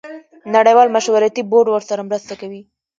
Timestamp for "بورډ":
1.51-1.67